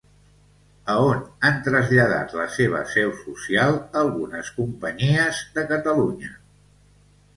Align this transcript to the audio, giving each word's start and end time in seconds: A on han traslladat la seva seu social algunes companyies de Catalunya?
A 0.91 0.95
on 1.09 1.19
han 1.49 1.59
traslladat 1.67 2.33
la 2.39 2.47
seva 2.55 2.81
seu 2.95 3.13
social 3.19 3.77
algunes 4.03 4.51
companyies 4.59 5.43
de 5.59 5.67
Catalunya? 5.75 6.33